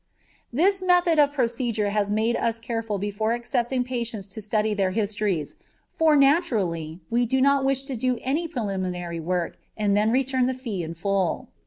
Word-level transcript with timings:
This 0.51 0.81
method 0.81 1.19
of 1.19 1.31
procedure 1.31 1.91
has 1.91 2.09
made 2.09 2.35
us 2.35 2.59
careful 2.59 2.97
before 2.97 3.33
accepting 3.33 3.83
patients 3.83 4.27
to 4.29 4.41
study 4.41 4.73
their 4.73 4.89
histories, 4.89 5.57
for, 5.91 6.15
naturally, 6.15 6.99
we 7.11 7.27
do 7.27 7.39
not 7.39 7.63
wish 7.63 7.83
to 7.83 7.95
do 7.95 8.15
even 8.25 8.47
preliminary 8.49 9.19
work 9.19 9.59
and 9.77 9.95
then 9.95 10.09
return 10.09 10.47
the 10.47 10.55
fee 10.55 10.81
in 10.81 10.95
full. 10.95 11.49